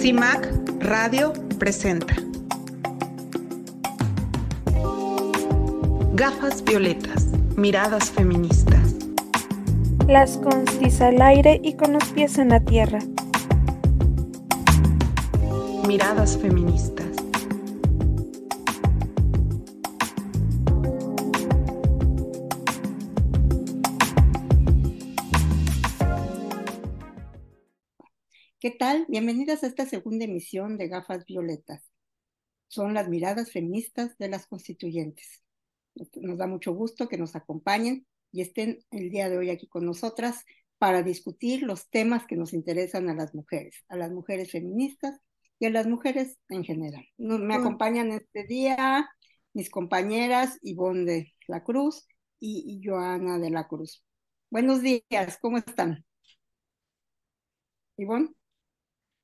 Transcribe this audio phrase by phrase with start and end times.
[0.00, 0.48] CIMAC
[0.80, 2.14] Radio presenta
[6.14, 7.26] Gafas violetas,
[7.58, 8.94] miradas feministas.
[10.08, 13.00] Las constis al aire y con los pies en la tierra.
[15.86, 17.09] Miradas feministas.
[28.80, 29.04] Tal?
[29.10, 31.84] Bienvenidas a esta segunda emisión de Gafas Violetas.
[32.66, 35.42] Son las miradas feministas de las constituyentes.
[36.14, 39.84] Nos da mucho gusto que nos acompañen y estén el día de hoy aquí con
[39.84, 40.46] nosotras
[40.78, 45.20] para discutir los temas que nos interesan a las mujeres, a las mujeres feministas
[45.58, 47.04] y a las mujeres en general.
[47.18, 49.10] me acompañan este día
[49.52, 52.06] mis compañeras Ivonne de la Cruz
[52.38, 54.02] y, y Joana de la Cruz.
[54.48, 56.02] Buenos días, ¿cómo están?
[57.98, 58.39] Ivonne.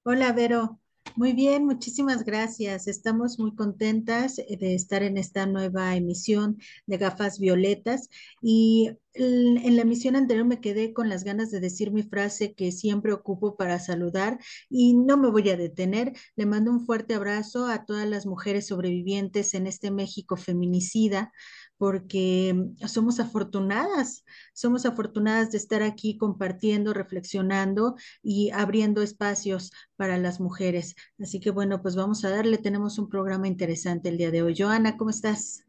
[0.09, 0.79] Hola, Vero.
[1.17, 2.87] Muy bien, muchísimas gracias.
[2.87, 8.09] Estamos muy contentas eh, de estar en esta nueva emisión de Gafas Violetas
[8.41, 12.71] y en la emisión anterior me quedé con las ganas de decir mi frase que
[12.71, 14.39] siempre ocupo para saludar
[14.71, 16.12] y no me voy a detener.
[16.37, 21.33] Le mando un fuerte abrazo a todas las mujeres sobrevivientes en este México feminicida
[21.78, 30.19] porque mm, somos afortunadas, somos afortunadas de estar aquí compartiendo, reflexionando y abriendo espacios para
[30.19, 30.94] las mujeres.
[31.20, 34.54] Así que bueno, pues vamos a darle, tenemos un programa interesante el día de hoy.
[34.56, 35.64] Joana, ¿cómo estás?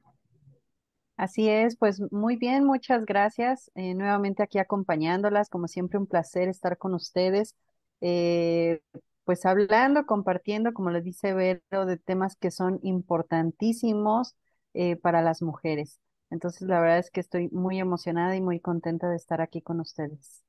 [1.18, 3.72] Así es, pues muy bien, muchas gracias.
[3.74, 7.56] Eh, nuevamente aquí acompañándolas, como siempre un placer estar con ustedes.
[8.02, 8.82] Eh,
[9.24, 14.36] pues hablando, compartiendo, como les dice Vero, de temas que son importantísimos
[14.74, 16.00] eh, para las mujeres.
[16.30, 19.80] Entonces, la verdad es que estoy muy emocionada y muy contenta de estar aquí con
[19.80, 20.44] ustedes.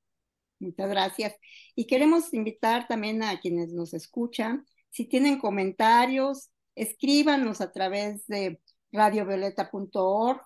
[0.58, 1.34] Muchas gracias.
[1.76, 8.60] Y queremos invitar también a quienes nos escuchan, si tienen comentarios, escríbanos a través de
[8.92, 10.40] radiovioleta.org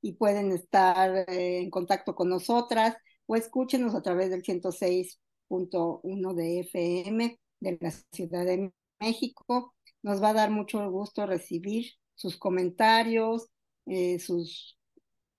[0.00, 2.96] y pueden estar eh, en contacto con nosotras
[3.26, 9.74] o escúchenos a través del 106.1 de FM de la Ciudad de México.
[10.02, 13.48] Nos va a dar mucho gusto recibir sus comentarios,
[13.86, 14.76] eh, sus,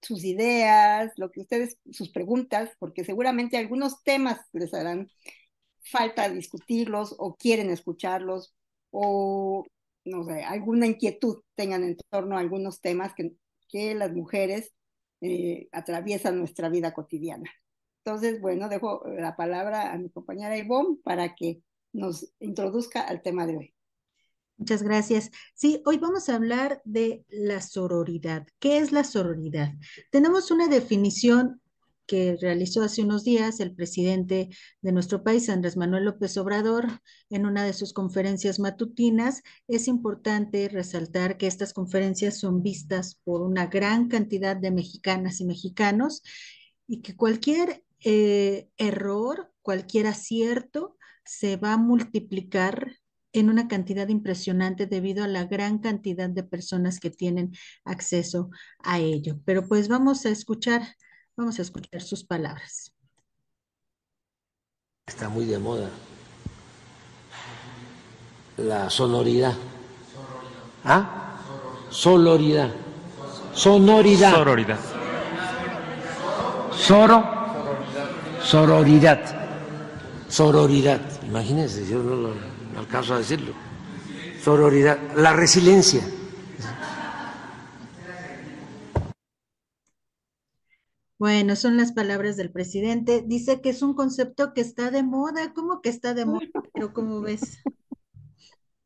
[0.10, 5.10] ideas, lo que ustedes, sus preguntas, porque seguramente algunos temas les harán
[5.92, 8.54] falta discutirlos o quieren escucharlos
[8.92, 9.66] o
[10.06, 13.34] no sé, alguna inquietud tengan en torno a algunos temas que,
[13.70, 14.74] que las mujeres
[15.22, 17.50] eh, atraviesan nuestra vida cotidiana.
[18.04, 21.62] Entonces, bueno, dejo la palabra a mi compañera Ivonne para que
[21.94, 23.73] nos introduzca al tema de hoy.
[24.58, 25.32] Muchas gracias.
[25.56, 28.46] Sí, hoy vamos a hablar de la sororidad.
[28.60, 29.74] ¿Qué es la sororidad?
[30.12, 31.62] Tenemos una definición
[32.06, 34.50] que realizó hace unos días el presidente
[34.82, 36.88] de nuestro país, Andrés Manuel López Obrador,
[37.30, 39.42] en una de sus conferencias matutinas.
[39.68, 45.46] Es importante resaltar que estas conferencias son vistas por una gran cantidad de mexicanas y
[45.46, 46.22] mexicanos
[46.88, 52.98] y que cualquier eh, error, cualquier acierto se va a multiplicar
[53.34, 57.52] en una cantidad impresionante debido a la gran cantidad de personas que tienen
[57.84, 58.50] acceso
[58.80, 59.40] a ello.
[59.46, 60.84] Pero pues vamos a escuchar,
[61.36, 62.94] vamos a escuchar sus palabras.
[65.08, 65.90] Está muy de moda
[68.58, 69.54] la sonoridad.
[70.86, 71.40] ¿Ah?
[71.90, 72.70] Soloridad.
[73.54, 74.34] Sonoridad.
[74.34, 74.80] Sororidad.
[76.72, 77.24] Soro.
[78.42, 79.20] Sororidad.
[80.28, 81.02] Sororidad.
[81.24, 83.54] Imagínense, yo no lo no alcanzo a decirlo,
[84.42, 86.02] sororidad, la resiliencia.
[91.20, 93.24] Bueno, son las palabras del presidente.
[93.26, 95.54] Dice que es un concepto que está de moda.
[95.54, 96.48] ¿Cómo que está de moda?
[96.74, 97.64] Pero ¿cómo ves?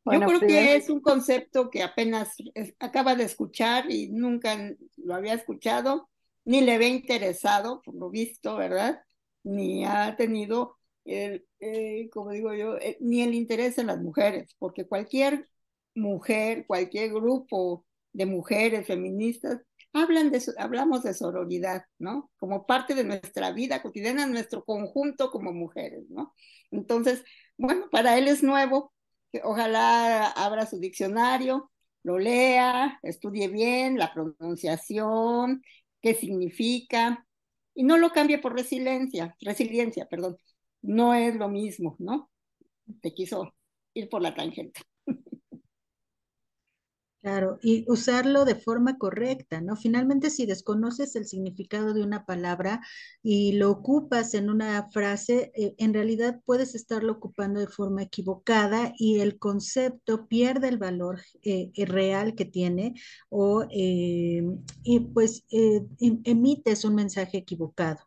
[0.04, 2.36] Yo creo que es un concepto que apenas
[2.78, 4.56] acaba de escuchar y nunca
[4.96, 6.08] lo había escuchado,
[6.44, 9.02] ni le había interesado, por lo visto, ¿verdad?
[9.42, 10.77] Ni ha tenido
[11.08, 15.48] eh, como digo yo, eh, ni el interés de las mujeres, porque cualquier
[15.94, 19.60] mujer, cualquier grupo de mujeres feministas,
[19.92, 22.30] hablan de, hablamos de sororidad, ¿no?
[22.38, 26.34] Como parte de nuestra vida cotidiana, nuestro conjunto como mujeres, ¿no?
[26.70, 27.24] Entonces,
[27.56, 28.92] bueno, para él es nuevo,
[29.32, 31.70] que ojalá abra su diccionario,
[32.02, 35.62] lo lea, estudie bien la pronunciación,
[36.00, 37.26] qué significa,
[37.74, 40.36] y no lo cambie por resiliencia, resiliencia, perdón,
[40.82, 42.30] no es lo mismo, ¿no?
[43.00, 43.54] Te quiso
[43.94, 44.80] ir por la tangente.
[47.20, 49.74] Claro, y usarlo de forma correcta, ¿no?
[49.74, 52.80] Finalmente, si desconoces el significado de una palabra
[53.24, 58.92] y lo ocupas en una frase, eh, en realidad puedes estarlo ocupando de forma equivocada
[58.96, 62.94] y el concepto pierde el valor eh, real que tiene
[63.30, 64.42] o eh,
[64.84, 67.98] y pues em, emites un mensaje equivocado.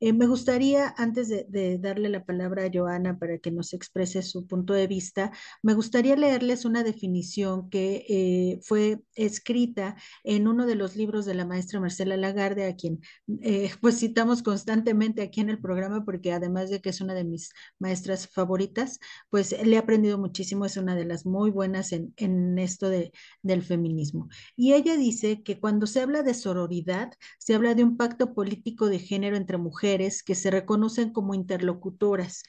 [0.00, 4.46] Eh, me gustaría, antes de, darle la palabra a Joana para que nos exprese su
[4.46, 5.32] punto de vista,
[5.62, 11.34] me gustaría leerles una definición que eh, fue escrita en uno de los libros de
[11.34, 13.00] la maestra Marcela Lagarde, a quien
[13.42, 17.24] eh, pues citamos constantemente aquí en el programa, porque además de que es una de
[17.24, 18.98] mis maestras favoritas,
[19.30, 23.12] pues le he aprendido muchísimo, es una de las muy buenas en, en esto de,
[23.42, 24.28] del feminismo.
[24.56, 28.88] Y ella dice que cuando se habla de sororidad, se habla de un pacto político
[28.88, 29.85] de género entre mujeres,
[30.24, 32.42] que se reconocen como interlocutoras.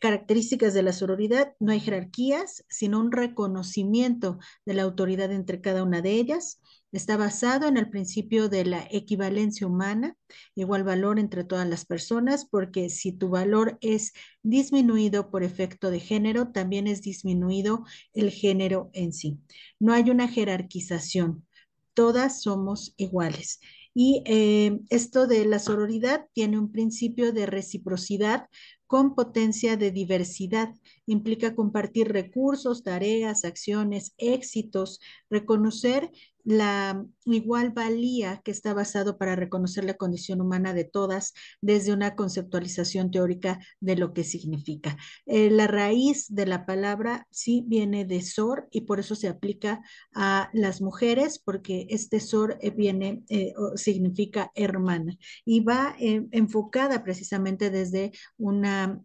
[0.00, 5.82] Características de la sororidad, no hay jerarquías, sino un reconocimiento de la autoridad entre cada
[5.82, 6.60] una de ellas.
[6.90, 10.16] Está basado en el principio de la equivalencia humana,
[10.54, 14.12] igual valor entre todas las personas, porque si tu valor es
[14.42, 17.84] disminuido por efecto de género, también es disminuido
[18.14, 19.38] el género en sí.
[19.78, 21.46] No hay una jerarquización,
[21.94, 23.60] todas somos iguales.
[23.94, 28.48] Y eh, esto de la sororidad tiene un principio de reciprocidad
[28.86, 30.74] con potencia de diversidad.
[31.06, 35.00] Implica compartir recursos, tareas, acciones, éxitos,
[35.30, 36.10] reconocer
[36.44, 42.14] la igual valía que está basado para reconocer la condición humana de todas desde una
[42.14, 44.96] conceptualización teórica de lo que significa.
[45.26, 49.80] Eh, la raíz de la palabra sí viene de sor y por eso se aplica
[50.14, 57.70] a las mujeres porque este sor eh, viene, eh, significa hermana y va enfocada precisamente
[57.70, 59.02] desde una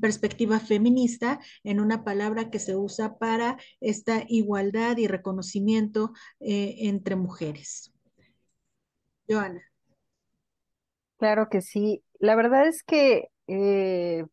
[0.00, 6.07] perspectiva feminista en una palabra que se usa para esta igualdad y reconocimiento
[6.40, 7.92] eh, entre mujeres.
[9.28, 9.62] Joana.
[11.18, 12.04] Claro que sí.
[12.20, 14.24] La verdad es que eh,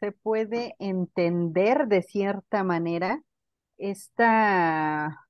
[0.00, 3.22] se puede entender de cierta manera
[3.78, 5.26] esta,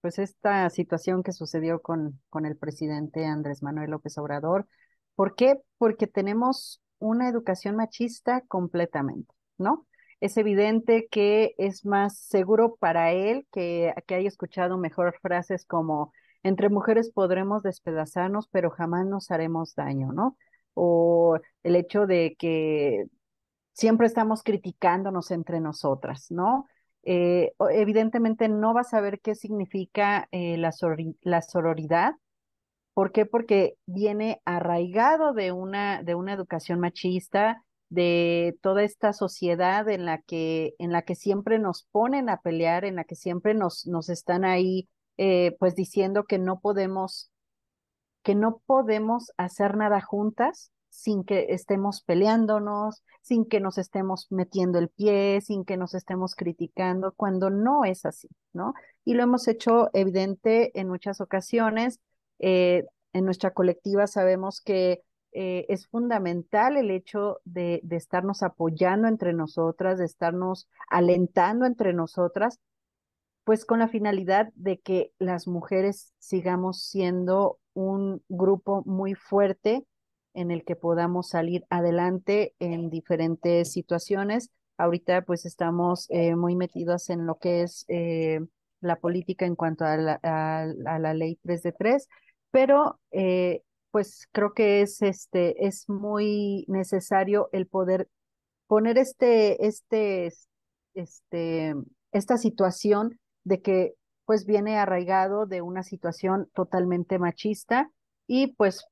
[0.00, 4.66] pues esta situación que sucedió con, con el presidente Andrés Manuel López Obrador.
[5.14, 5.60] ¿Por qué?
[5.78, 9.86] Porque tenemos una educación machista completamente, ¿no?
[10.24, 16.70] Es evidente que es más seguro para él que, haya escuchado mejor frases como entre
[16.70, 20.38] mujeres podremos despedazarnos, pero jamás nos haremos daño, ¿no?
[20.72, 23.04] O el hecho de que
[23.74, 26.68] siempre estamos criticándonos entre nosotras, ¿no?
[27.02, 30.72] Eh, evidentemente no va a saber qué significa eh, la,
[31.20, 32.14] la sororidad.
[32.94, 33.26] ¿Por qué?
[33.26, 40.20] Porque viene arraigado de una, de una educación machista, de toda esta sociedad en la
[40.22, 44.08] que, en la que siempre nos ponen a pelear, en la que siempre nos, nos
[44.08, 47.30] están ahí, eh, pues diciendo que no podemos,
[48.22, 54.78] que no podemos hacer nada juntas sin que estemos peleándonos, sin que nos estemos metiendo
[54.78, 58.74] el pie, sin que nos estemos criticando, cuando no es así, ¿no?
[59.04, 62.00] Y lo hemos hecho evidente en muchas ocasiones.
[62.38, 65.02] Eh, en nuestra colectiva sabemos que
[65.34, 71.92] eh, es fundamental el hecho de, de, estarnos apoyando entre nosotras, de estarnos alentando entre
[71.92, 72.60] nosotras,
[73.42, 79.84] pues con la finalidad de que las mujeres sigamos siendo un grupo muy fuerte
[80.34, 84.50] en el que podamos salir adelante en diferentes situaciones.
[84.78, 88.40] Ahorita pues estamos eh, muy metidos en lo que es eh,
[88.80, 92.08] la política en cuanto a la, a, la ley 3 de 3,
[92.50, 93.00] pero
[93.94, 98.08] pues creo que es este es muy necesario el poder
[98.66, 100.32] poner este este
[100.94, 101.74] este
[102.10, 107.88] esta situación de que pues viene arraigado de una situación totalmente machista
[108.26, 108.84] y pues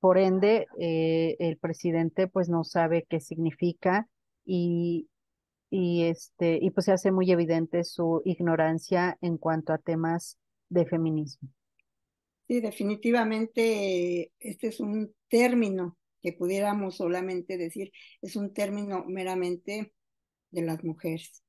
[0.00, 4.08] por ende eh, el presidente pues no sabe qué significa
[4.44, 5.08] y
[5.70, 10.38] y este y pues se hace muy evidente su ignorancia en cuanto a temas
[10.70, 11.50] de feminismo.
[12.50, 17.92] Sí, definitivamente este es un término que pudiéramos solamente decir,
[18.22, 19.94] es un término meramente
[20.50, 21.44] de las mujeres.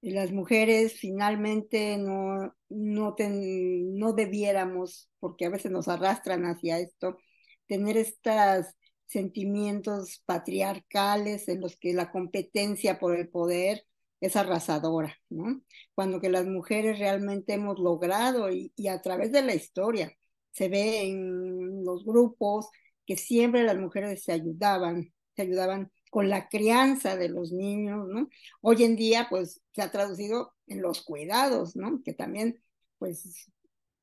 [0.00, 7.18] Y las mujeres finalmente no, no, no debiéramos, porque a veces nos arrastran hacia esto,
[7.66, 8.68] tener estos
[9.04, 13.84] sentimientos patriarcales en los que la competencia por el poder
[14.20, 15.62] es arrasadora, ¿no?
[15.94, 20.12] Cuando que las mujeres realmente hemos logrado y, a través de la historia
[20.52, 22.68] se ve en los grupos
[23.06, 28.28] que siempre las mujeres se ayudaban, se ayudaban con la crianza de los niños, ¿no?
[28.62, 32.02] Hoy en día, pues, se ha traducido en los cuidados, ¿no?
[32.02, 32.62] Que también,
[32.98, 33.50] pues,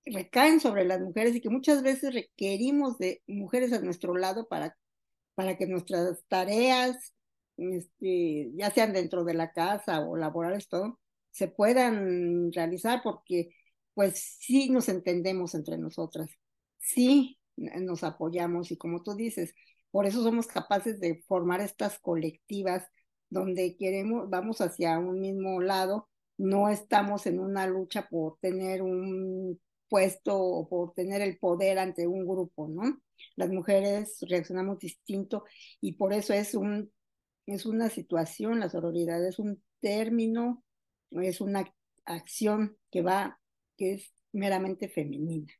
[0.05, 4.77] recaen sobre las mujeres y que muchas veces requerimos de mujeres a nuestro lado para,
[5.35, 7.13] para que nuestras tareas,
[7.57, 10.99] este, ya sean dentro de la casa o laborales, todo,
[11.31, 13.55] se puedan realizar porque
[13.93, 16.29] pues sí nos entendemos entre nosotras,
[16.79, 19.53] sí nos apoyamos y como tú dices,
[19.91, 22.87] por eso somos capaces de formar estas colectivas
[23.29, 29.59] donde queremos, vamos hacia un mismo lado, no estamos en una lucha por tener un
[29.89, 32.99] puesto o por tener el poder ante un grupo, ¿no?
[33.35, 35.45] Las mujeres reaccionamos distinto
[35.81, 36.91] y por eso es un
[37.45, 40.63] es una situación, la sororidad es un término,
[41.11, 41.65] es una
[42.05, 43.39] acción que va,
[43.77, 45.53] que es meramente femenina,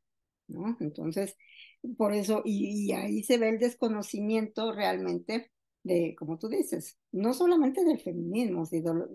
[0.48, 0.76] ¿no?
[0.80, 1.36] Entonces,
[1.96, 5.50] por eso, y, ahí se ve el desconocimiento realmente
[5.82, 8.64] de, como tú dices, no solamente del feminismo,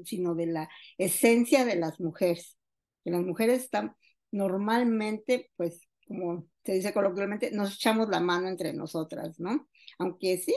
[0.06, 2.58] sino de la esencia de las mujeres.
[3.04, 3.96] Que las mujeres están
[4.32, 9.70] normalmente, pues, como se dice coloquialmente, nos echamos la mano entre nosotras, ¿no?
[10.00, 10.56] Aunque sí,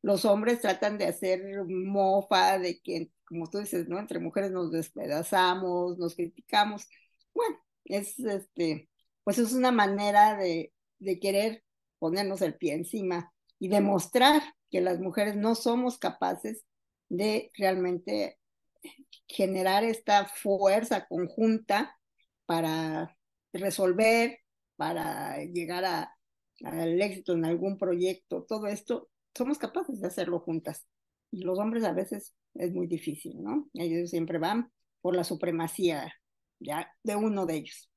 [0.00, 3.98] los hombres tratan de hacer mofa, de que, como tú dices, ¿no?
[3.98, 6.88] Entre mujeres nos despedazamos, nos criticamos.
[7.34, 8.88] Bueno, es este,
[9.24, 11.64] pues es una manera de, de querer
[11.98, 16.64] ponernos el pie encima y demostrar que las mujeres no somos capaces
[17.08, 18.38] de realmente
[19.26, 21.98] generar esta fuerza conjunta
[22.46, 23.16] para
[23.52, 24.39] resolver,
[24.80, 26.16] para llegar a,
[26.64, 30.86] al éxito en algún proyecto, todo esto, somos capaces de hacerlo juntas.
[31.30, 33.68] Y los hombres a veces es muy difícil, ¿no?
[33.74, 34.72] Ellos siempre van
[35.02, 36.10] por la supremacía
[36.60, 37.90] ya de uno de ellos.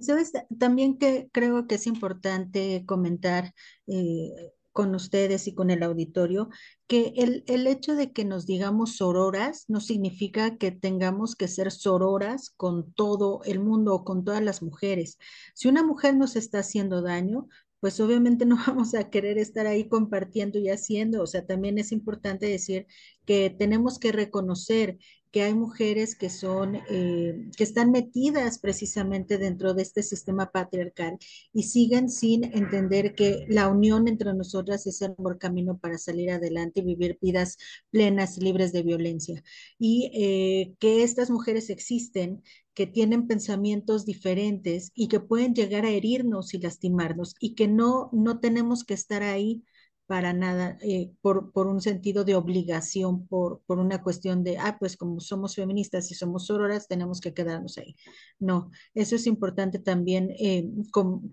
[0.00, 3.54] Sabes, también que creo que es importante comentar
[3.86, 6.50] eh, con ustedes y con el auditorio,
[6.88, 11.70] que el, el, hecho de que nos digamos sororas no significa que tengamos que ser
[11.70, 15.16] sororas con todo el mundo o con todas las mujeres.
[15.54, 17.46] Si una mujer nos está haciendo daño,
[17.78, 21.22] pues obviamente no vamos a querer estar ahí compartiendo y haciendo.
[21.22, 22.86] O sea, también es importante decir
[23.24, 24.98] que tenemos que reconocer
[25.34, 31.18] que hay mujeres que son, eh, que están metidas precisamente dentro de este sistema patriarcal
[31.52, 36.30] y siguen sin entender que la unión entre nosotras es el mejor camino para salir
[36.30, 37.56] adelante y vivir vidas
[37.90, 39.42] plenas, libres de violencia.
[39.76, 45.90] Y eh, que estas mujeres existen, que tienen pensamientos diferentes y que pueden llegar a
[45.90, 49.64] herirnos y lastimarnos y que no, no tenemos que estar ahí
[50.06, 54.76] para nada, eh, por, por, un sentido de obligación, por, por una cuestión de, ah,
[54.78, 57.96] pues como somos feministas y somos sororas, tenemos que quedarnos ahí.
[58.38, 60.68] No, eso es importante también eh,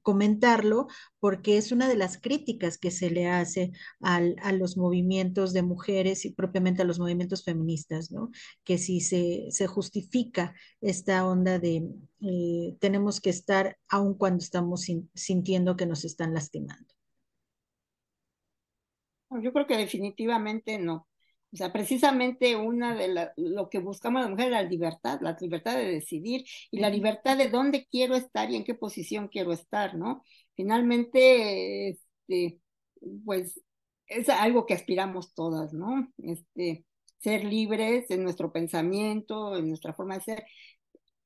[0.02, 0.88] comentarlo
[1.20, 5.64] porque es una de las críticas que se le hace al, a los movimientos de
[5.64, 8.32] mujeres y propiamente a los movimientos feministas, ¿no?
[8.64, 11.90] Que si se, se justifica esta onda de
[12.22, 14.86] eh, tenemos que estar aun cuando estamos
[15.16, 17.01] sintiendo que nos están lastimando.
[19.42, 21.08] Yo creo que definitivamente no.
[21.54, 25.38] O sea, precisamente una de la, lo que buscamos las mujeres es la libertad, la
[25.40, 29.52] libertad de decidir y la libertad de dónde quiero estar y en qué posición quiero
[29.52, 30.24] estar, ¿no?
[30.56, 32.60] Finalmente, este,
[33.26, 33.62] pues
[34.08, 36.10] es algo que aspiramos todas, ¿no?
[36.20, 36.86] Este,
[37.20, 40.46] ser libres en nuestro pensamiento, en nuestra forma de ser,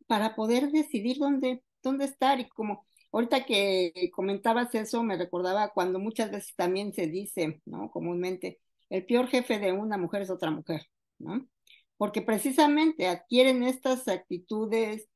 [0.07, 5.99] para poder decidir dónde, dónde estar y como Ahorita que comentabas eso, me recordaba cuando
[5.99, 7.89] muchas veces también se dice, ¿no?
[7.89, 11.47] Comúnmente, el peor jefe de una mujer es otra mujer, ¿no?
[11.95, 15.07] Porque precisamente adquieren estas actitudes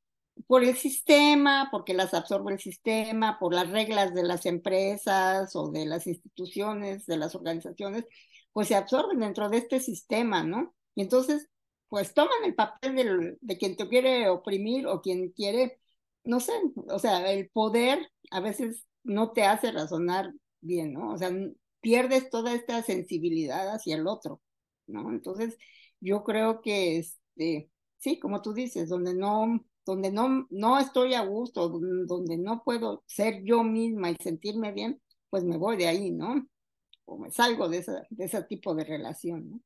[0.48, 5.70] por el sistema, porque las absorbe el sistema, por las reglas de las empresas o
[5.70, 8.06] de las instituciones, de las organizaciones,
[8.54, 10.74] pues se absorben dentro de este sistema, ¿no?
[10.96, 11.50] Y entonces,
[11.90, 15.82] pues toman el papel de quien te quiere oprimir o quien quiere
[16.24, 16.54] no sé,
[16.88, 18.00] o sea, el poder
[18.32, 21.14] a veces no te hace razonar bien, ¿no?
[21.14, 21.32] O sea,
[21.82, 24.42] pierdes toda esta sensibilidad hacia el otro,
[24.88, 25.12] ¿no?
[25.12, 25.58] Entonces,
[26.00, 31.26] yo creo que, este, sí, como tú dices, donde no, donde no, no estoy a
[31.26, 36.12] gusto, donde no puedo ser yo misma y sentirme bien, pues me voy de ahí,
[36.12, 36.48] ¿no?
[37.06, 39.62] O me salgo de, esa, de ese tipo de relación, ¿no?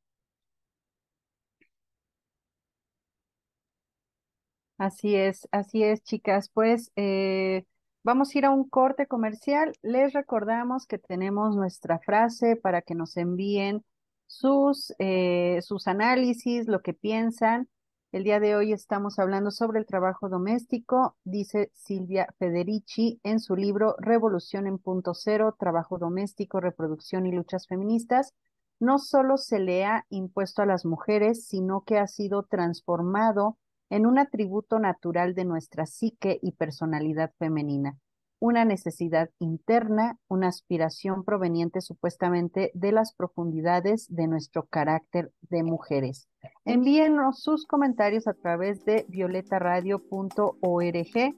[4.78, 6.50] Así es, así es, chicas.
[6.52, 7.64] Pues eh,
[8.02, 9.72] vamos a ir a un corte comercial.
[9.82, 13.84] Les recordamos que tenemos nuestra frase para que nos envíen
[14.26, 17.68] sus, eh, sus análisis, lo que piensan.
[18.12, 23.56] El día de hoy estamos hablando sobre el trabajo doméstico, dice Silvia Federici en su
[23.56, 28.32] libro Revolución en Punto Cero, Trabajo Doméstico, Reproducción y Luchas Feministas.
[28.80, 33.56] no solo se le ha impuesto a las mujeres, sino que ha sido transformado
[33.94, 37.96] en un atributo natural de nuestra psique y personalidad femenina,
[38.40, 46.28] una necesidad interna, una aspiración proveniente supuestamente de las profundidades de nuestro carácter de mujeres.
[46.64, 51.34] Envíenos sus comentarios a través de violetaradio.org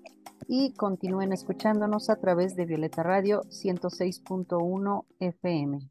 [0.48, 5.90] y continúen escuchándonos a través de Violeta Radio 106.1 FM.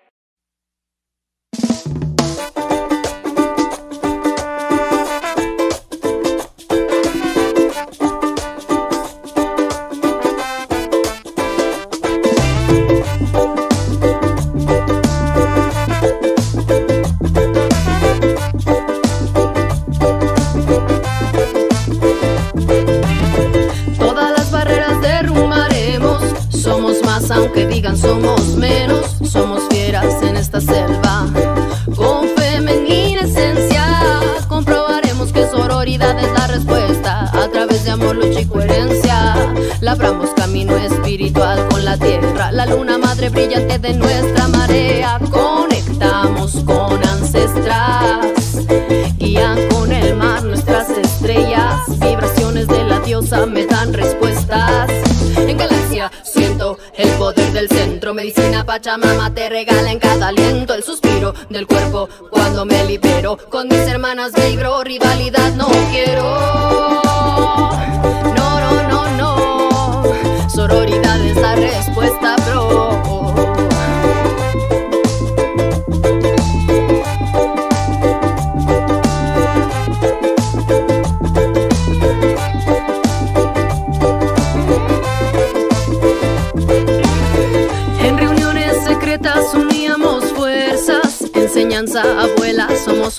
[58.81, 63.37] Pachamama te regala en cada aliento el suspiro del cuerpo cuando me libero.
[63.51, 63.80] Con mis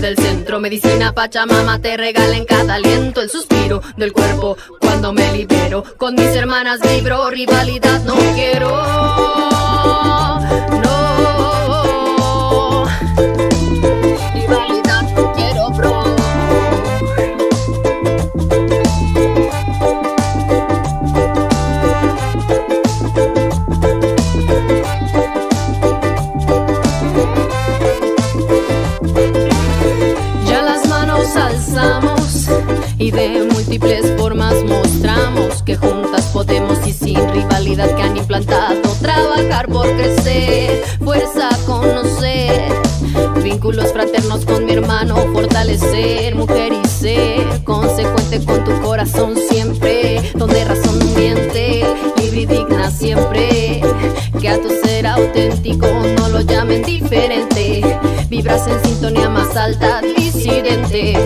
[0.00, 0.60] del centro.
[0.60, 5.82] Medicina Pachamama te regala en cada aliento el suspiro del cuerpo cuando me libero.
[5.96, 9.57] Con mis hermanas vibro, rivalidad no quiero.
[33.08, 39.66] Y de múltiples formas mostramos que juntas podemos y sin rivalidad que han implantado trabajar
[39.68, 42.70] por crecer, fuerza conocer,
[43.42, 50.66] vínculos fraternos con mi hermano, fortalecer, mujer y ser, consecuente con tu corazón siempre, donde
[50.66, 51.86] razón miente,
[52.20, 53.80] libre y digna siempre,
[54.38, 55.86] que a tu ser auténtico
[56.18, 57.80] no lo llamen diferente,
[58.28, 61.16] vibras en sintonía más alta, disidente,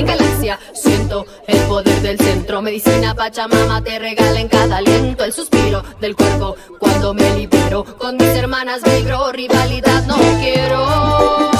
[0.00, 5.32] en galaxia siento el poder del centro, medicina Pachamama te regala en cada aliento el
[5.32, 6.56] suspiro del cuerpo.
[6.78, 11.50] Cuando me libero, con mis hermanas vibro, rivalidad no quiero,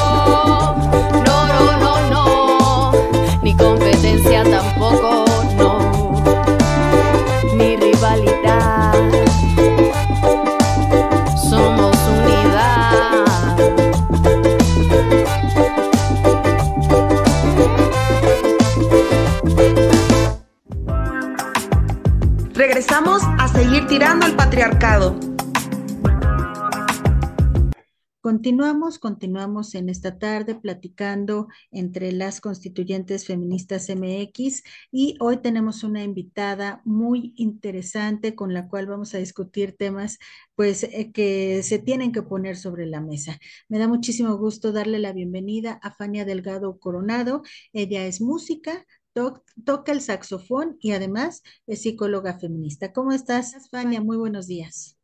[28.99, 36.83] Continuamos, en esta tarde platicando entre las constituyentes feministas MX y hoy tenemos una invitada
[36.85, 40.19] muy interesante con la cual vamos a discutir temas
[40.55, 43.39] pues eh, que se tienen que poner sobre la mesa.
[43.69, 47.43] Me da muchísimo gusto darle la bienvenida a Fania Delgado Coronado.
[47.73, 52.93] Ella es música, toca el saxofón y además es psicóloga feminista.
[52.93, 54.01] ¿Cómo estás, Fania?
[54.01, 54.99] Muy buenos días.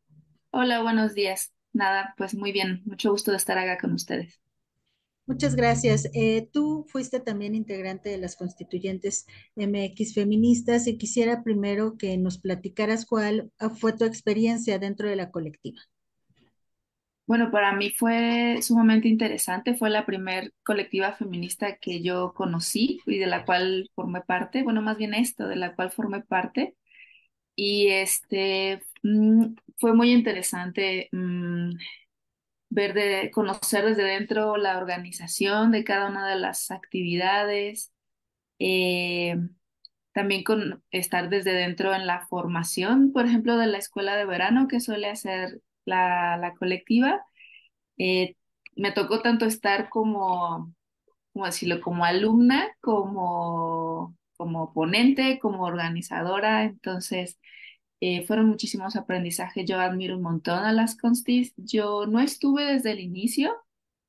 [0.50, 1.55] Hola, buenos días.
[1.76, 4.40] Nada, pues muy bien, mucho gusto de estar acá con ustedes.
[5.26, 6.08] Muchas gracias.
[6.14, 12.38] Eh, tú fuiste también integrante de las constituyentes MX feministas y quisiera primero que nos
[12.38, 15.80] platicaras cuál fue tu experiencia dentro de la colectiva.
[17.26, 19.74] Bueno, para mí fue sumamente interesante.
[19.74, 24.62] Fue la primer colectiva feminista que yo conocí y de la cual formé parte.
[24.62, 26.76] Bueno, más bien esto, de la cual formé parte.
[27.56, 31.72] Y este mm, fue muy interesante mm,
[32.70, 37.92] ver de, conocer desde dentro la organización de cada una de las actividades,
[38.58, 39.36] eh,
[40.12, 44.68] también con estar desde dentro en la formación, por ejemplo, de la escuela de verano
[44.68, 47.24] que suele hacer la, colectiva.
[47.98, 48.36] Eh,
[48.76, 50.74] me tocó tanto estar como,
[51.32, 57.38] como decirlo, como alumna, como, como ponente, como organizadora, entonces
[58.00, 59.64] eh, fueron muchísimos aprendizajes.
[59.66, 61.54] Yo admiro un montón a las constis.
[61.56, 63.54] Yo no estuve desde el inicio,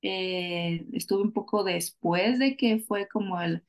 [0.02, 3.64] eh, estuve un poco después de que fue como el,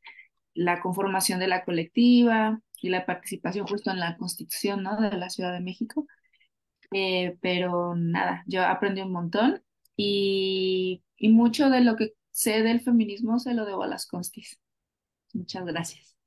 [0.54, 5.00] la conformación de la colectiva y la participación justo en la constitución ¿no?
[5.00, 6.06] de la Ciudad de México.
[6.92, 9.62] Eh, pero nada, yo aprendí un montón
[9.96, 14.60] y, y mucho de lo que sé del feminismo se lo debo a las constis.
[15.34, 16.17] Muchas gracias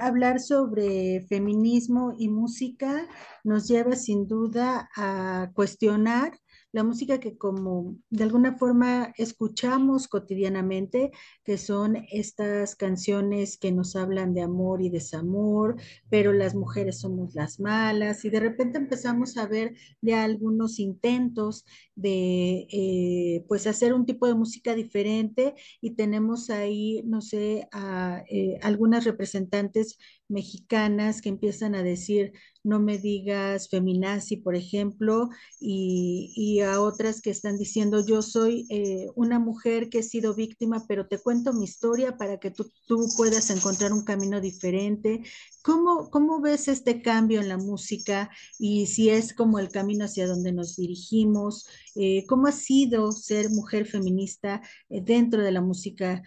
[0.00, 3.06] hablar sobre feminismo y música
[3.44, 6.32] nos lleva sin duda a cuestionar
[6.72, 11.10] la música que como de alguna forma escuchamos cotidianamente,
[11.44, 15.76] que son estas canciones que nos hablan de amor y desamor,
[16.08, 21.64] pero las mujeres somos las malas, y de repente empezamos a ver ya algunos intentos
[21.94, 28.22] de eh, pues hacer un tipo de música diferente y tenemos ahí, no sé, a
[28.30, 29.98] eh, algunas representantes
[30.30, 37.30] mexicanas que empiezan a decir, no me digas feminazi, por ejemplo, y, a otras que
[37.30, 41.64] están diciendo, yo soy eh, una mujer que he sido víctima, pero te cuento mi
[41.64, 42.70] historia para que tú,
[43.16, 45.22] puedas encontrar un camino diferente.
[45.62, 50.26] ¿Cómo, ¿Cómo ves este cambio en la música y si es como el camino hacia
[50.26, 51.66] donde nos dirigimos?
[51.94, 56.22] Eh, ¿Cómo ha sido ser mujer feminista eh, dentro de la música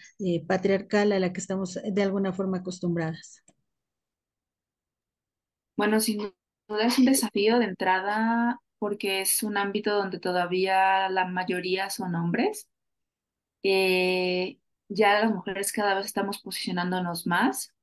[0.48, 3.43] patriarcal a la que estamos de alguna forma acostumbradas?
[5.76, 6.20] Bueno, sin
[6.68, 12.16] duda es un desafío de entrada porque es un ámbito donde todavía la mayoría son
[12.16, 12.70] hombres.
[13.64, 14.60] Eh,
[14.90, 17.74] ya las mujeres cada vez estamos posicionándonos más.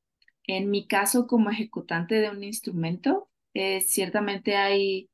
[0.46, 5.10] En mi caso, como ejecutante de un instrumento, eh, ciertamente hay,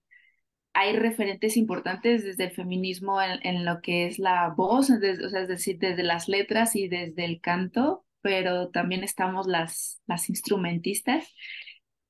[0.75, 4.99] hay referentes importantes desde el feminismo en, lo que es la voz, o
[5.31, 10.29] sea, es decir, desde las letras y desde el canto, pero también estamos las, las
[10.31, 11.33] instrumentistas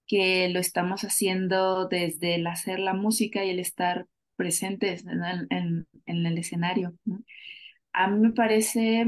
[0.07, 6.38] que lo estamos haciendo desde el hacer la música y el estar presentes en, el
[6.38, 6.95] escenario.
[7.92, 9.07] A mí me parece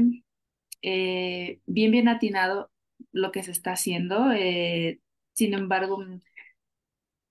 [0.81, 2.71] eh, bien, bien atinado
[3.11, 4.31] lo que se está haciendo.
[4.31, 4.99] Eh,
[5.33, 6.03] sin embargo,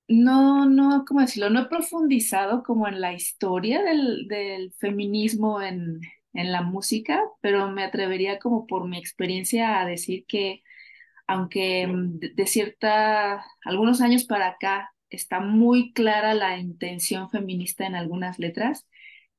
[0.09, 1.51] no, no, ¿cómo decirlo?
[1.51, 6.01] No he profundizado como en la historia del, feminismo en,
[6.33, 10.63] en la música, pero me atrevería como por mi experiencia a decir que
[11.29, 17.95] aunque mm, de, cierta, algunos años para acá está muy clara la intención feminista en
[17.97, 18.87] algunas letras,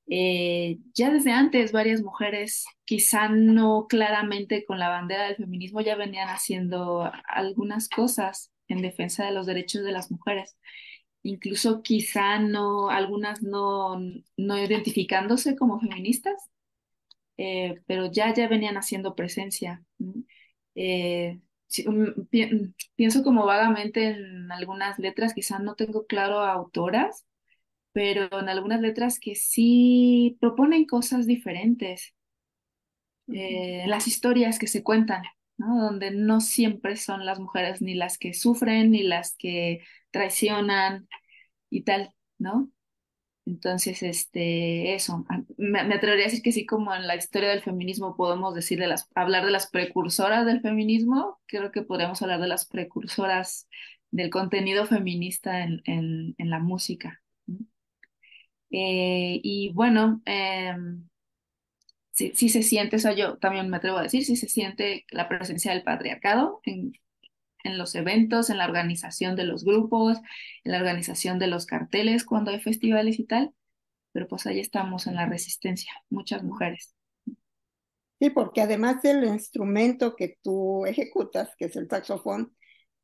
[0.08, 5.96] eh, ya desde antes varias mujeres, quizá no claramente con la bandera del feminismo, ya
[5.96, 10.58] venían haciendo algunas cosas en defensa de los derechos de las mujeres.
[11.24, 14.00] Incluso quizá no, algunas no,
[14.38, 16.50] no identificándose como feministas,
[17.38, 19.84] eh, pero ya, ya venían haciendo presencia.
[20.76, 21.40] Eh,
[22.96, 27.26] pienso como vagamente en algunas letras, quizás no tengo claro autoras,
[27.92, 32.14] pero en algunas letras que sí proponen cosas diferentes.
[33.32, 35.24] Eh, las historias que se cuentan,
[35.58, 35.80] ¿no?
[35.82, 41.08] Donde no siempre son las mujeres ni las que sufren, ni las que traicionan
[41.70, 42.72] y tal, ¿no?
[43.50, 45.26] Entonces, este, eso,
[45.58, 48.86] me, atrevería a decir que sí, como en la historia del feminismo podemos decir de
[48.86, 53.68] las, hablar de las precursoras del feminismo, creo que podríamos hablar de las precursoras
[54.12, 57.24] del contenido feminista en, en, la música.
[58.70, 61.08] Eh, y bueno, em,
[62.12, 65.06] sí, sí, se siente, o sea, yo también me atrevo a decir, sí se siente
[65.10, 66.94] la presencia del patriarcado en,
[67.64, 70.18] en los eventos, en la organización de los grupos,
[70.64, 73.54] en la organización de los carteles cuando hay festivales y tal,
[74.12, 76.96] pero pues ahí estamos en la resistencia, muchas mujeres.
[78.20, 82.54] Sí, porque además del instrumento que tú ejecutas, que es el saxofón,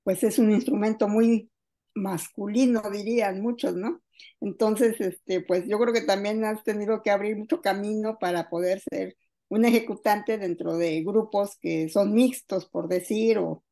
[0.04, 1.50] pues es un instrumento muy
[1.96, 4.02] masculino, dirían muchos, ¿no?
[4.42, 8.82] Entonces, este, pues yo creo que también has tenido que abrir mucho camino para poder
[8.82, 9.18] ser
[9.50, 13.64] un ejecutante dentro de grupos que son mixtos, por decir, o,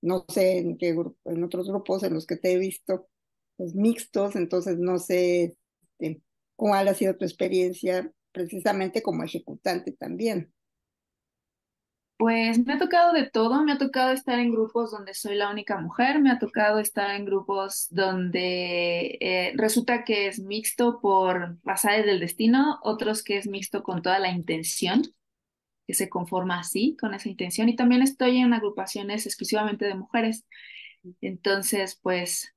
[0.00, 3.08] no sé en qué grupo, en otros grupos en los que te he visto,
[3.56, 5.56] pues mixtos, entonces no sé
[5.98, 6.22] este,
[6.56, 10.52] cuál ha sido tu experiencia precisamente como ejecutante también.
[12.18, 15.52] Pues me ha tocado de todo, me ha tocado estar en grupos donde soy la
[15.52, 21.60] única mujer, me ha tocado estar en grupos donde eh, resulta que es mixto por
[21.60, 25.02] pasajes del destino, otros que es mixto con toda la intención,
[25.88, 30.46] que se conforma así, con esa intención, y también estoy en agrupaciones exclusivamente de mujeres.
[31.20, 32.54] Entonces, pues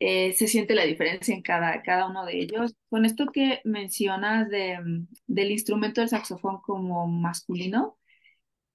[0.00, 2.74] eh, se siente la diferencia en cada, cada uno de ellos.
[2.90, 4.78] Con esto que mencionas de,
[5.26, 7.98] del instrumento del saxofón como masculino,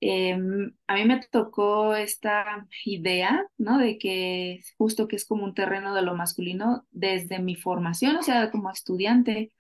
[0.05, 3.77] Em, a mí me tocó esta idea, ¿no?
[3.77, 8.21] De que justo que es como un terreno de lo masculino desde mi formación, o
[8.21, 9.53] sea, como estudiante,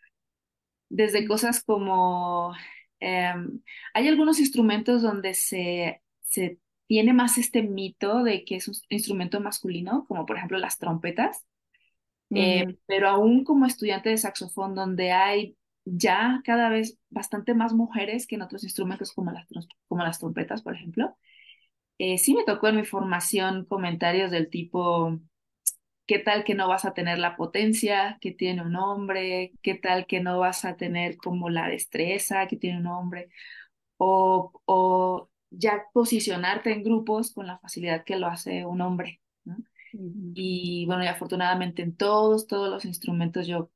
[0.89, 2.53] desde cosas como,
[3.03, 3.61] em,
[3.93, 9.39] hay algunos instrumentos donde se, se tiene más este mito de que es un instrumento
[9.39, 11.45] masculino, como por ejemplo las trompetas,
[12.35, 18.25] eh, pero aún como estudiante de saxofón, donde hay ya cada vez bastante más mujeres
[18.25, 19.45] que en otros instrumentos como las,
[19.87, 21.15] como las trompetas, por ejemplo.
[21.99, 25.19] Eh, sí me tocó en mi formación comentarios del tipo,
[26.05, 29.53] ¿qué tal que no vas a tener la potencia que tiene un hombre?
[29.61, 33.29] ¿Qué tal que no vas a tener como la destreza que tiene un hombre?
[33.97, 39.21] O, o ya posicionarte en grupos con la facilidad que lo hace un hombre.
[40.35, 43.69] Y bueno, y afortunadamente en todos, todos los instrumentos yo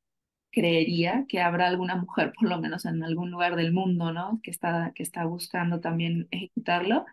[0.52, 4.40] creería que habrá alguna mujer, por lo menos en algún lugar del mundo, ¿no?
[4.44, 7.06] Que está, que está buscando también ejecutarlo.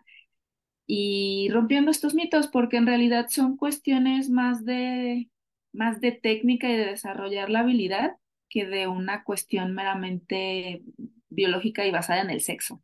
[0.87, 5.29] Y rompiendo estos mitos, porque en realidad son cuestiones más de,
[5.73, 8.17] más de técnica y de desarrollar la habilidad
[8.49, 10.83] que de una cuestión meramente
[11.29, 12.81] biológica y basada en el sexo.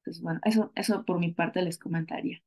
[0.00, 2.42] Entonces, bueno, eso, eso por mi parte les comentaría.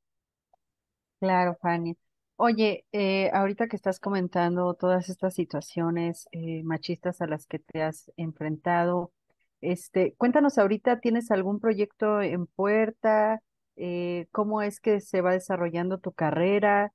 [1.19, 1.97] Claro, Fanny.
[2.35, 7.81] Oye, eh, ahorita que estás comentando todas estas situaciones eh, machistas a las que te
[7.81, 9.13] has enfrentado,
[9.61, 13.41] este, cuéntanos ahorita, ¿tienes algún proyecto en puerta?
[13.75, 16.93] Eh, ¿cómo es que se va desarrollando tu carrera?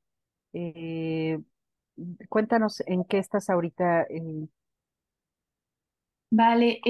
[2.28, 4.06] cuéntanos en qué estás ahorita.
[6.30, 6.80] Vale,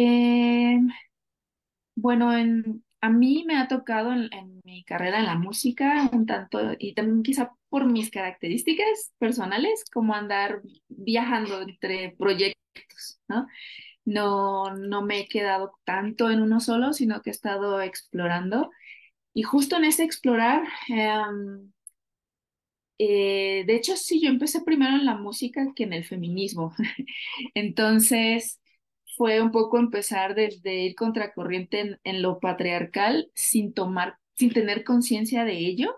[1.95, 6.61] bueno, en, a mí me ha tocado en, mi carrera en la música un tanto,
[6.79, 13.47] y también quizá por mis características personales, como andar viajando entre proyectos, ¿no?
[14.05, 18.71] No, no me he quedado tanto en uno solo, sino que he estado explorando.
[19.39, 21.71] Y justo en ese explorar, em,
[22.99, 26.75] eh, de hecho, sí, yo empecé primero en la música que en el feminismo.
[27.55, 28.61] Entonces,
[29.17, 35.45] fue un poco empezar desde ir contracorriente en, lo patriarcal sin tomar, sin tener conciencia
[35.45, 35.95] de ello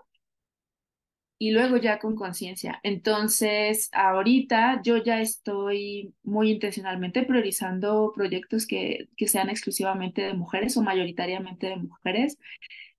[1.39, 2.79] y luego ya con conciencia.
[2.83, 10.77] Entonces, ahorita yo ya estoy muy intencionalmente priorizando proyectos que, que sean exclusivamente de mujeres
[10.77, 12.37] o mayoritariamente de mujeres.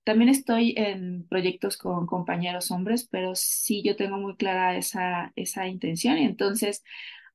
[0.03, 5.67] También estoy en proyectos con compañeros hombres, pero sí yo tengo muy clara esa, esa
[5.67, 6.17] intención.
[6.17, 6.83] Entonces,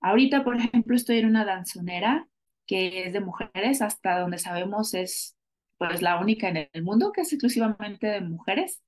[0.00, 2.28] ahorita, por ejemplo, estoy en una danzonera
[2.66, 5.36] que es de mujeres, hasta donde sabemos es
[5.78, 8.82] pues la única en el mundo que es exclusivamente de mujeres.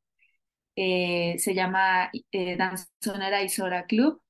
[0.76, 4.22] Eh, se llama eh, Danzonera Isora Club.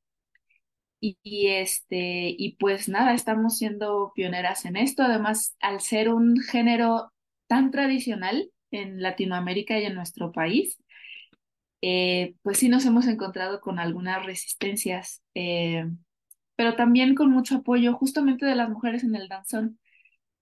[1.02, 5.02] Y, este, y pues nada, estamos siendo pioneras en esto.
[5.02, 7.12] Además, al ser un género
[7.46, 10.78] tan tradicional en Latinoamérica y en nuestro país,
[11.82, 15.22] eh, pues sí nos hemos encontrado con algunas resistencias
[16.60, 19.78] pero también con mucho apoyo justamente de las mujeres en el danzón.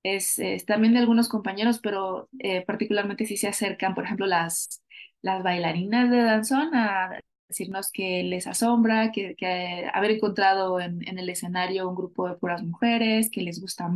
[0.02, 4.82] Es, también de algunos compañeros, pero eh, particularmente si se acercan, por ejemplo, las,
[5.22, 11.20] las bailarinas de danzón a decirnos que les asombra, que, que haber encontrado en, en,
[11.20, 13.88] el escenario un grupo de puras mujeres, que les gusta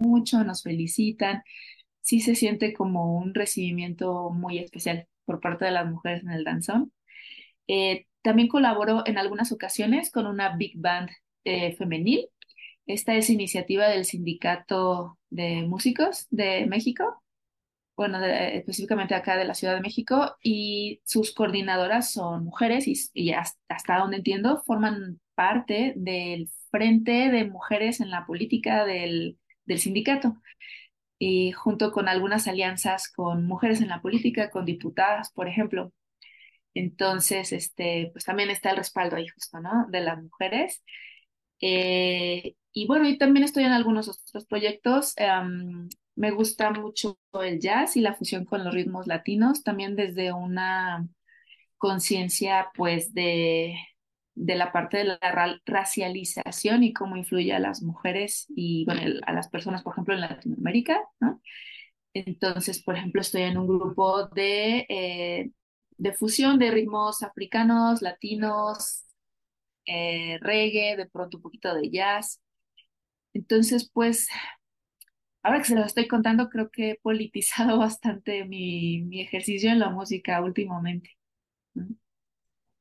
[0.00, 1.44] mucho, nos felicitan.
[2.00, 6.44] Sí se siente como un recibimiento muy especial por parte de las mujeres en el
[6.44, 6.92] danzón.
[7.68, 11.10] Eh, también colaboro en algunas ocasiones con una big band
[11.44, 12.26] eh, femenil.
[12.86, 17.22] Esta es iniciativa del Sindicato de Músicos de México,
[17.96, 23.98] bueno, específicamente acá de la Ciudad de México, y sus coordinadoras son mujeres y, hasta,
[23.98, 29.36] donde entiendo forman parte del Frente de Mujeres en la Política del
[29.76, 30.36] sindicato.
[31.20, 35.92] Y junto con algunas alianzas con mujeres en la política, con diputadas, por ejemplo.
[36.74, 39.86] Entonces, este, pues también está el respaldo ahí justo, ¿no?
[39.90, 40.82] De las mujeres.
[41.60, 45.14] Eh, y bueno, y también estoy en algunos otros proyectos.
[46.16, 51.06] Me gusta mucho el jazz y la fusión con los ritmos latinos, también desde una
[51.76, 53.74] conciencia, pues, de,
[54.34, 58.86] de la parte de la racialización y cómo influye a las mujeres y,
[59.26, 61.40] a las personas, por ejemplo, en Latinoamérica, ¿no?
[62.14, 65.50] Entonces, por ejemplo, estoy en un grupo de, eh,
[65.98, 69.04] de fusión de ritmos africanos, latinos,
[69.86, 72.40] eh, reggae, de pronto un poquito de jazz.
[73.34, 74.28] Entonces, pues,
[75.42, 79.78] ahora que se lo estoy contando, creo que he politizado bastante mi, mi ejercicio en
[79.80, 81.10] la música últimamente.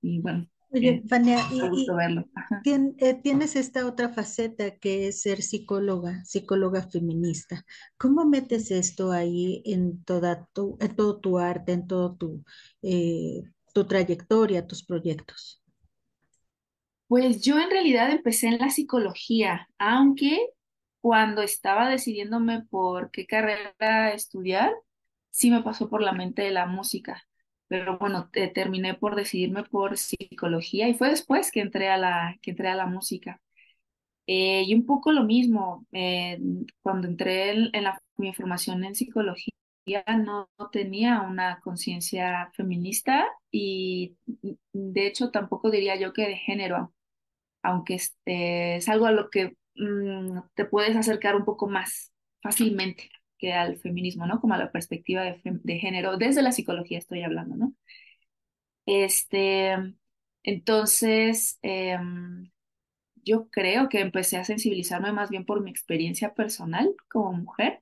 [0.02, 0.48] Y bueno.
[0.72, 2.26] Oye, Fania, y, verlo.
[2.64, 7.66] Eh, tienes esta otra faceta que es ser psicóloga, psicóloga feminista.
[7.98, 12.44] ¿Cómo metes esto ahí en, toda tu, en todo tu arte, en todo tu,
[12.84, 15.64] eh, tu trayectoria, tus proyectos?
[17.08, 20.50] Pues yo en realidad empecé en la psicología, aunque
[21.02, 24.72] cuando estaba decidiéndome por qué carrera estudiar,
[25.32, 27.24] sí me pasó por la mente la música.
[27.70, 32.52] Pero bueno, terminé por decidirme por psicología y fue después que entré a la, que
[32.52, 33.42] entré a la música.
[34.28, 36.40] Eh, y un poco lo mismo, eh,
[36.82, 39.54] cuando entré en, la, mi formación en psicología,
[40.08, 44.16] no, tenía una conciencia feminista y
[44.74, 46.94] de hecho tampoco diría yo que de género
[47.64, 53.10] aunque este, es algo a lo que mm, te puedes acercar un poco más fácilmente
[53.40, 54.40] que al feminismo, ¿no?
[54.42, 57.74] Como a la perspectiva de, género, desde la psicología estoy hablando, ¿no?
[58.86, 59.76] Este,
[60.44, 62.52] entonces, em,
[63.24, 67.82] yo creo que empecé a sensibilizarme más bien por mi experiencia personal como mujer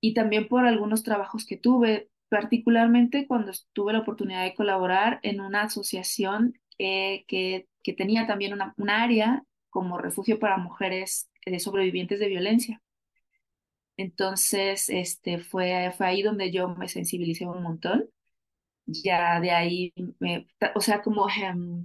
[0.00, 5.40] y también por algunos trabajos que tuve, particularmente cuando tuve la oportunidad de colaborar en
[5.40, 12.28] una asociación que, que tenía también un área como refugio para mujeres eh, sobrevivientes de
[12.28, 12.82] violencia.
[13.96, 18.08] Entonces, este, fue, fue ahí donde yo me sensibilicé un montón.
[18.86, 21.84] Ya de ahí, me, o sea, como em,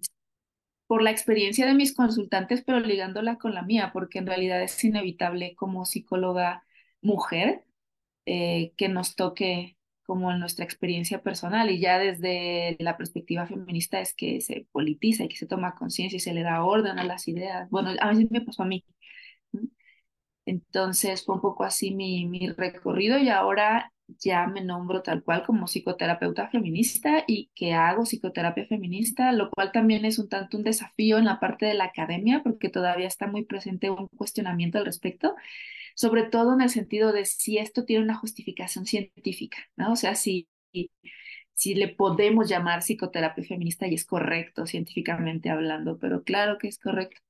[0.87, 4.83] por la experiencia de mis consultantes, pero ligándola con la mía, porque en realidad es
[4.83, 6.63] inevitable como psicóloga
[7.01, 7.65] mujer
[8.25, 13.99] eh, que nos toque como en nuestra experiencia personal y ya desde la perspectiva feminista
[14.01, 17.03] es que se politiza y que se toma conciencia y se le da orden a
[17.05, 17.69] las ideas.
[17.69, 18.85] Bueno, a veces me pasó a mí.
[20.47, 25.43] Entonces fue un poco así mi, mi recorrido y ahora ya me nombro tal cual
[25.45, 30.63] como psicoterapeuta feminista y que hago psicoterapia feminista, lo cual también es un tanto un
[30.63, 34.85] desafío en la parte de la academia porque todavía está muy presente un cuestionamiento al
[34.85, 35.35] respecto
[35.95, 39.93] sobre todo en el sentido de si esto tiene una justificación científica, ¿no?
[39.93, 40.47] O sea, si,
[41.53, 46.79] si le podemos llamar psicoterapia feminista y es correcto científicamente hablando, pero claro que es
[46.79, 47.21] correcto.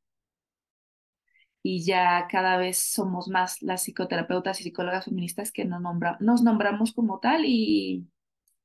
[1.63, 6.41] Y ya cada vez somos más las psicoterapeutas y psicólogas feministas que nos, nombra, nos
[6.41, 8.07] nombramos como tal y,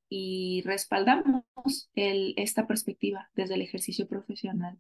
[0.09, 1.44] y respaldamos
[1.94, 4.78] el, esta perspectiva desde el ejercicio profesional.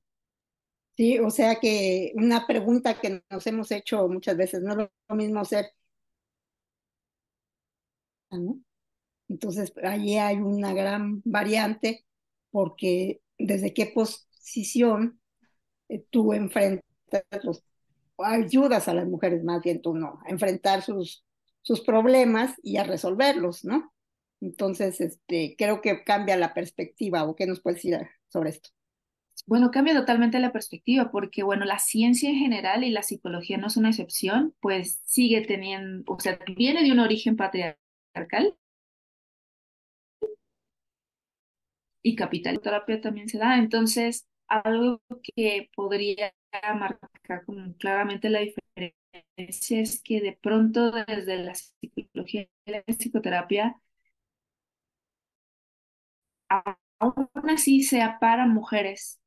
[0.96, 5.16] Sí, o sea que una pregunta que nos hemos hecho muchas veces, no es lo
[5.16, 5.66] mismo ser,
[8.30, 8.60] ¿no?
[9.28, 12.04] Entonces, allí hay una gran variante
[12.50, 15.20] porque desde qué posición
[15.88, 16.84] eh, tú enfrentas
[17.42, 17.64] los,
[18.24, 21.24] ayudas a las mujeres, más bien tú no, a enfrentar sus,
[21.62, 23.92] sus problemas y a resolverlos, ¿no?
[24.40, 28.70] Entonces, este, creo que cambia la perspectiva, ¿o qué nos puedes decir sobre esto?
[29.46, 33.68] Bueno, cambia totalmente la perspectiva porque, bueno, la ciencia en general y la psicología no
[33.68, 38.56] es una excepción, pues sigue teniendo, o sea, viene de un origen patriarcal
[42.02, 42.60] y capital.
[42.60, 44.26] terapia también se da, entonces,
[44.60, 46.34] algo que podría
[46.74, 47.44] marcar
[47.78, 53.76] claramente la diferencia es que de pronto desde la psicología y la psicoterapia,
[57.00, 59.20] aún así sea para mujeres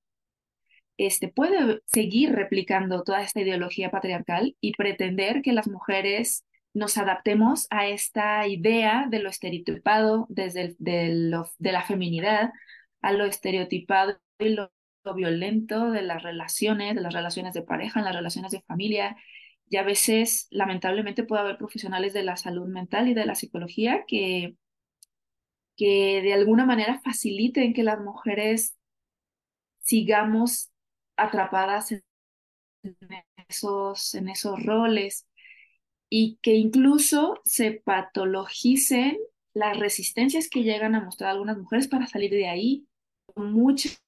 [0.98, 7.68] este, puede seguir replicando toda esta ideología patriarcal y pretender que las mujeres nos adaptemos
[7.70, 12.52] a esta idea de lo estereotipado desde de, de la feminidad,
[13.02, 14.72] a lo estereotipado y lo,
[15.14, 19.16] violento de las relaciones, de las relaciones de pareja, en las relaciones de familia.
[19.70, 24.03] Y a veces, lamentablemente, puede haber profesionales de la salud mental y de la psicología
[24.08, 24.56] que,
[25.78, 28.76] que de alguna manera faciliten que las mujeres
[29.80, 30.72] sigamos
[31.18, 32.03] atrapadas en
[33.49, 35.28] esos, en esos roles.
[36.10, 39.18] y que incluso se patologicen
[39.53, 42.88] las resistencias que llegan a mostrar algunas mujeres para salir de ahí.
[43.36, 44.01] Muchas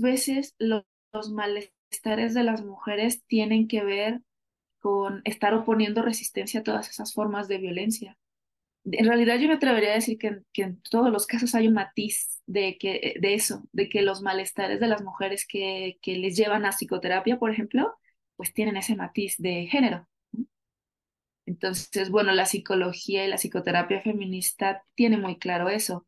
[0.00, 0.84] veces los,
[1.32, 4.20] malestares de las mujeres tienen que ver
[4.80, 8.18] con estar oponiendo resistencia a todas esas formas de violencia.
[8.84, 11.74] En realidad yo me atrevería a decir que, que en todos los casos hay un
[11.74, 16.36] matiz de, que, de eso, de que los malestares de las mujeres que, que les
[16.36, 17.94] llevan a psicoterapia, por ejemplo,
[18.36, 20.06] pues tienen ese matiz de género.
[21.46, 26.06] Entonces, bueno, la psicología y la psicoterapia feminista tiene muy claro eso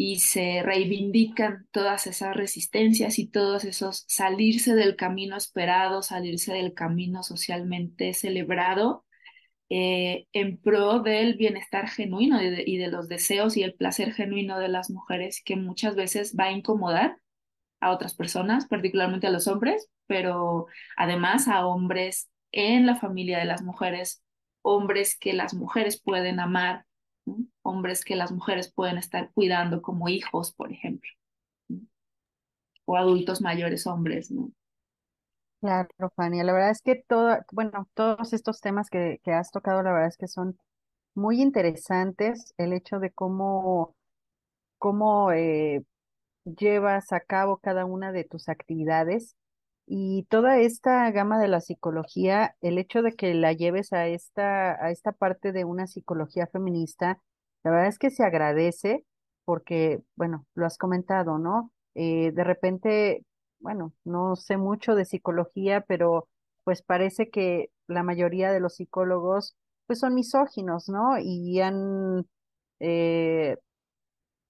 [0.00, 6.72] y se reivindican todas esas resistencias y todos esos salirse del camino esperado, salirse del
[6.72, 9.04] camino socialmente celebrado
[9.70, 14.68] eh, en pro del bienestar genuino y de, los deseos y el placer genuino de
[14.68, 17.18] las mujeres que muchas veces va a incomodar
[17.80, 23.44] a otras personas, particularmente a los hombres, pero además a hombres en la familia de
[23.46, 24.22] las mujeres,
[24.62, 26.84] hombres que las mujeres pueden amar.
[27.68, 31.10] Hombres que las mujeres pueden estar cuidando como hijos, por ejemplo,
[32.84, 34.50] o adultos mayores hombres, ¿no?
[35.60, 39.82] Claro, Fania, la verdad es que todo, bueno, todos estos temas que, que has tocado,
[39.82, 40.56] la verdad es que son
[41.14, 43.96] muy interesantes, el hecho de cómo,
[44.78, 45.82] cómo eh,
[46.44, 49.36] llevas a cabo cada una de tus actividades
[49.86, 54.72] y toda esta gama de la psicología, el hecho de que la lleves a esta,
[54.84, 57.20] a esta parte de una psicología feminista,
[57.68, 59.04] la verdad es que se agradece
[59.44, 61.72] porque, bueno, lo has comentado, ¿no?
[61.94, 63.24] Eh, de repente
[63.60, 66.28] bueno, no sé mucho de psicología, pero
[66.64, 69.56] pues parece que la mayoría de los psicólogos
[69.86, 71.18] pues son misóginos, ¿no?
[71.20, 72.26] Y han
[72.80, 73.56] eh,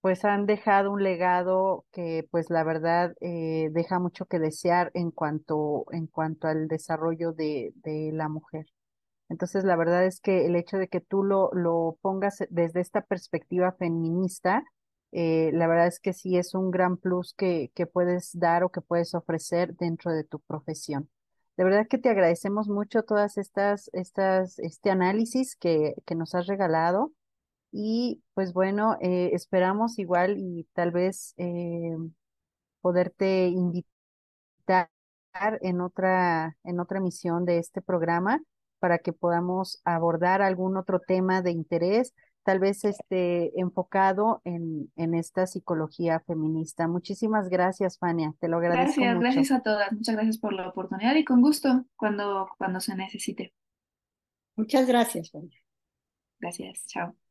[0.01, 5.11] pues han dejado un legado que pues la verdad eh, deja mucho que desear en
[5.11, 8.67] cuanto, en cuanto al desarrollo de, de la mujer.
[9.29, 13.03] Entonces, la verdad es que el hecho de que tú lo, lo pongas desde esta
[13.03, 14.65] perspectiva feminista,
[15.13, 18.71] eh, la verdad es que sí es un gran plus que, que puedes dar o
[18.71, 21.11] que puedes ofrecer dentro de tu profesión.
[21.57, 26.47] De verdad que te agradecemos mucho todas estas, estas, este análisis que, que nos has
[26.47, 27.13] regalado.
[27.73, 31.97] Y pues bueno, eh, esperamos igual y tal vez eh,
[32.81, 34.91] poderte invitar
[35.61, 38.41] en otra, en otra emisión de este programa
[38.79, 42.15] para que podamos abordar algún otro tema de interés
[42.49, 46.89] tal vez esté enfocado en, en esta psicología feminista.
[46.89, 49.21] Muchísimas gracias, Fania, te lo agradezco Gracias, mucho.
[49.21, 53.53] gracias a todas, muchas gracias por la oportunidad y con gusto cuando, cuando se necesite.
[54.57, 55.61] Muchas gracias, Fania.
[56.41, 57.28] Gracias, chao.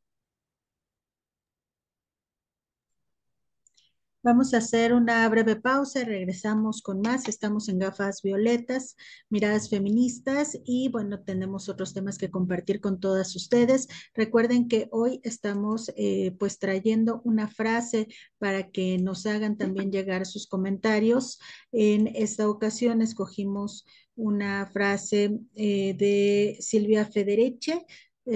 [4.27, 7.29] Vamos a hacer una breve pausa regresamos con más.
[7.29, 8.97] Estamos en gafas violetas,
[9.29, 13.87] miradas feministas y bueno, tenemos otros temas que compartir con todas ustedes.
[14.13, 20.25] Recuerden que hoy estamos eh, pues trayendo una frase para que nos hagan también llegar
[20.25, 21.39] sus comentarios.
[21.71, 23.85] En esta ocasión escogimos
[24.17, 27.81] una frase eh, de Silvia Federici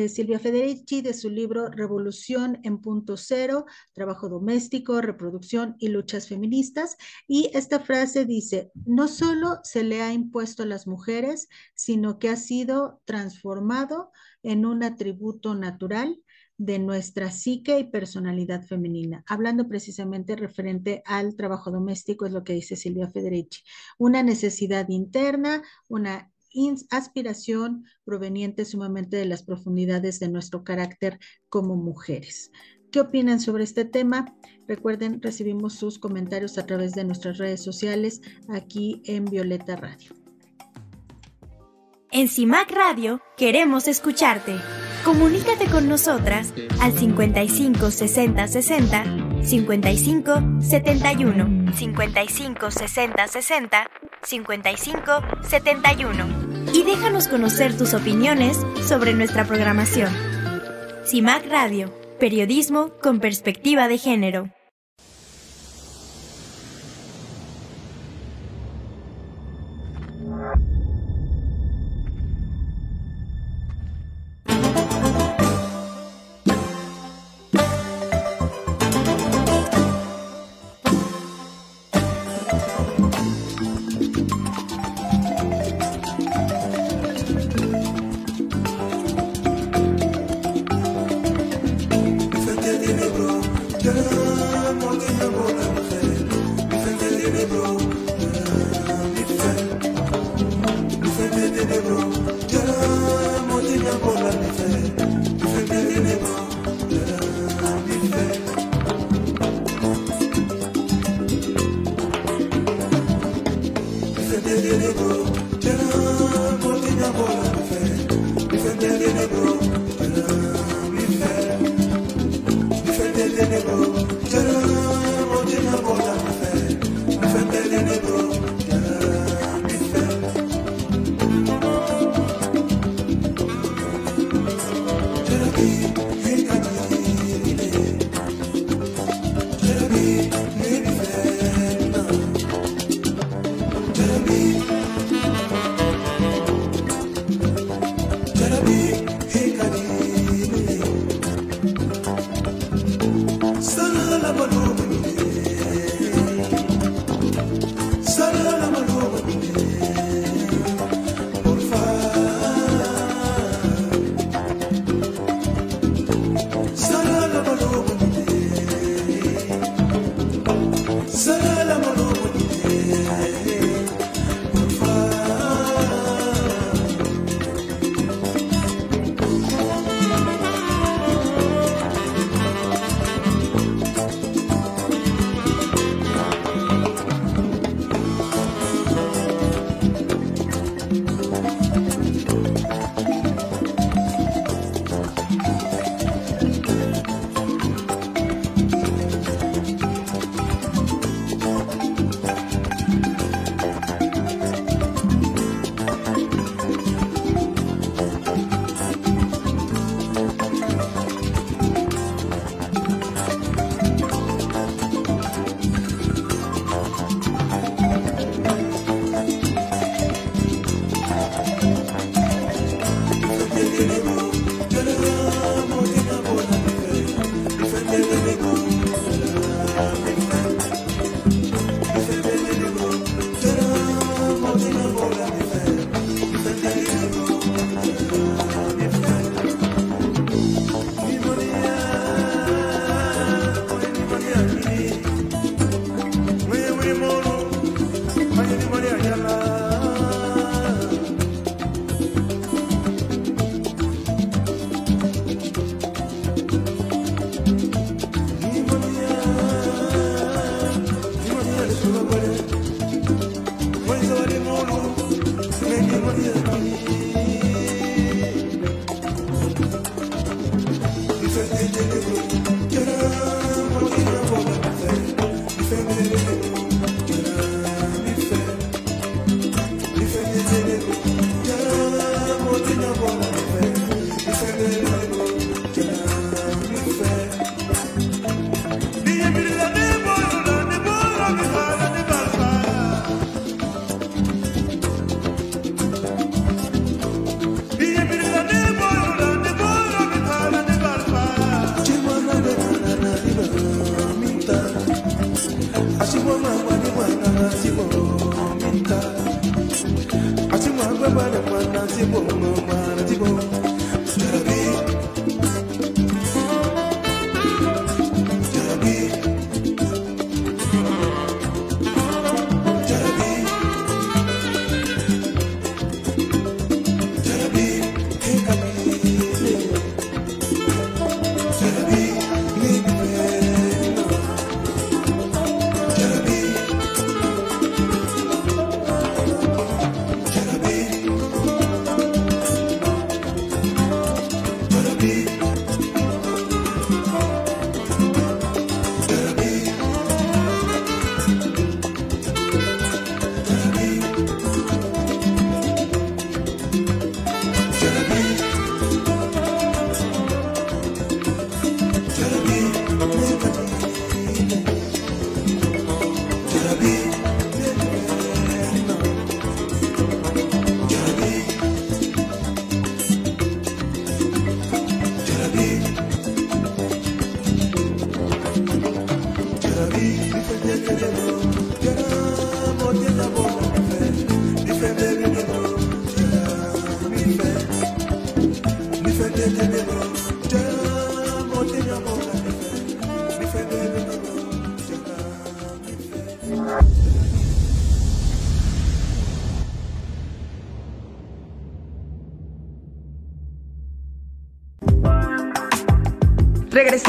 [0.07, 6.97] Silvia Federici de su libro Revolución en punto cero, trabajo doméstico, reproducción y luchas feministas.
[7.27, 12.29] Y esta frase dice, no solo se le ha impuesto a las mujeres, sino que
[12.29, 14.11] ha sido transformado
[14.43, 16.21] en un atributo natural
[16.57, 19.23] de nuestra psique y personalidad femenina.
[19.25, 23.63] Hablando precisamente referente al trabajo doméstico, es lo que dice Silvia Federici.
[23.97, 26.31] Una necesidad interna, una
[26.89, 32.51] aspiración proveniente sumamente de las profundidades de nuestro carácter como mujeres.
[32.91, 34.35] ¿Qué opinan sobre este tema?
[34.67, 40.13] Recuerden, recibimos sus comentarios a través de nuestras redes sociales aquí en Violeta Radio.
[42.11, 44.57] En CIMAC Radio queremos escucharte.
[45.05, 53.87] Comunícate con nosotras al 55 60 60 55 71 55 60 60
[54.23, 55.11] 55
[55.41, 56.25] 71
[56.73, 60.09] y déjanos conocer tus opiniones sobre nuestra programación.
[61.05, 64.60] CIMAC Radio, periodismo con perspectiva de género.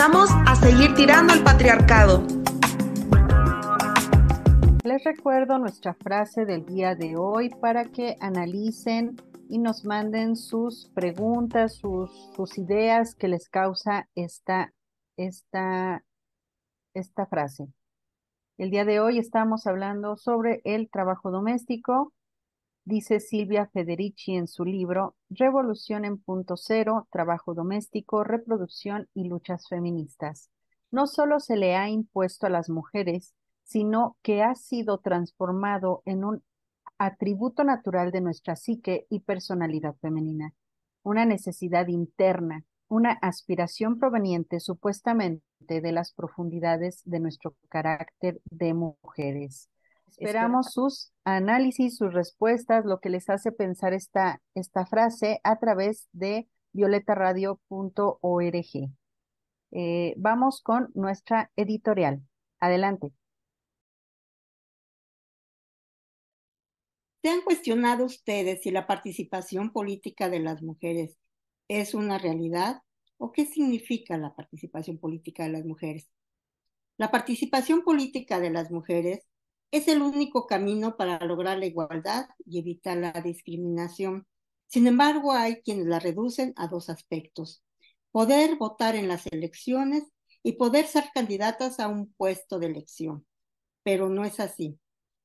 [0.02, 2.26] Regresamos a seguir tirando al patriarcado.
[4.82, 9.14] les recuerdo nuestra frase del día de hoy para que analicen
[9.48, 14.74] y nos manden sus preguntas, sus, sus ideas que les causa esta,
[15.16, 16.02] esta,
[16.94, 17.68] esta frase.
[18.58, 22.12] El día de hoy estamos hablando sobre el trabajo doméstico.
[22.84, 29.68] Dice Silvia Federici en su libro Revolución en punto cero, trabajo doméstico, reproducción y luchas
[29.68, 30.50] feministas.
[30.90, 36.24] No solo se le ha impuesto a las mujeres, sino que ha sido transformado en
[36.24, 36.42] un
[36.98, 40.52] atributo natural de nuestra psique y personalidad femenina,
[41.04, 49.68] una necesidad interna, una aspiración proveniente supuestamente de las profundidades de nuestro carácter de mujeres.
[50.18, 56.08] Esperamos sus análisis, sus respuestas, lo que les hace pensar esta, esta frase a través
[56.12, 58.92] de violetaradio.org.
[59.72, 62.22] Eh, vamos con nuestra editorial.
[62.60, 63.12] Adelante.
[67.22, 71.16] ¿Se han cuestionado ustedes si la participación política de las mujeres
[71.68, 72.82] es una realidad
[73.16, 76.10] o qué significa la participación política de las mujeres?
[76.98, 79.24] La participación política de las mujeres
[79.72, 84.26] es el único camino para lograr la igualdad y evitar la discriminación.
[84.66, 87.64] Sin embargo, hay quienes la reducen a dos aspectos,
[88.10, 90.04] poder votar en las elecciones
[90.42, 93.26] y poder ser candidatas a un puesto de elección.
[93.82, 94.78] Pero no es así.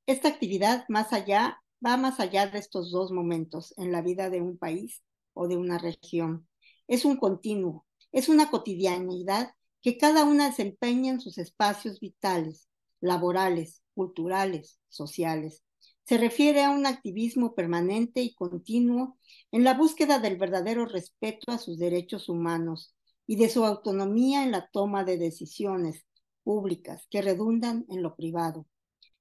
[0.05, 4.41] Esta actividad más allá va más allá de estos dos momentos en la vida de
[4.41, 6.47] un país o de una región.
[6.87, 12.69] Es un continuo, es una cotidianidad que cada una desempeña en sus espacios vitales,
[13.01, 15.63] laborales, culturales, sociales.
[16.03, 19.17] Se refiere a un activismo permanente y continuo
[19.51, 22.95] en la búsqueda del verdadero respeto a sus derechos humanos
[23.25, 26.05] y de su autonomía en la toma de decisiones
[26.43, 28.67] públicas que redundan en lo privado.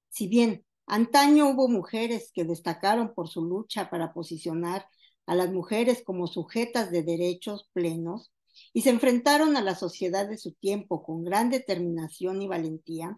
[0.09, 4.87] Si bien antaño hubo mujeres que destacaron por su lucha para posicionar
[5.25, 8.31] a las mujeres como sujetas de derechos plenos
[8.73, 13.15] y se enfrentaron a la sociedad de su tiempo con gran determinación y valentía,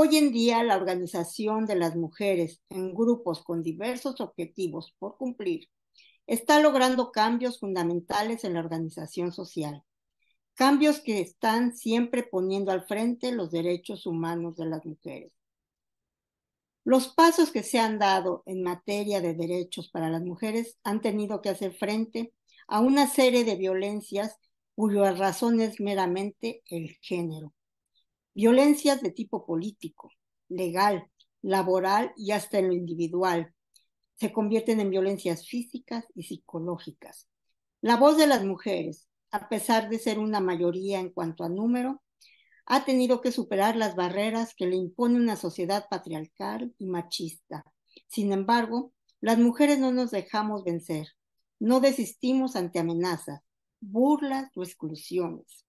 [0.00, 5.68] Hoy en día, la organización de las mujeres en grupos con diversos objetivos por cumplir
[6.28, 9.82] está logrando cambios fundamentales en la organización social,
[10.54, 15.32] cambios que están siempre poniendo al frente los derechos humanos de las mujeres.
[16.84, 21.42] Los pasos que se han dado en materia de derechos para las mujeres han tenido
[21.42, 22.32] que hacer frente
[22.68, 24.38] a una serie de violencias
[24.76, 27.52] cuya razón es meramente el género.
[28.38, 30.12] Violencias de tipo político,
[30.48, 31.10] legal,
[31.42, 33.52] laboral y hasta en lo individual.
[34.14, 37.26] Se convierten en violencias físicas y psicológicas.
[37.80, 42.00] La voz de las mujeres, a pesar de ser una mayoría en cuanto a número,
[42.64, 47.64] ha tenido que superar las barreras que le impone una sociedad patriarcal y machista.
[48.06, 51.08] Sin embargo, las mujeres no nos dejamos vencer,
[51.58, 53.40] no desistimos ante amenazas,
[53.80, 55.66] burlas o exclusiones.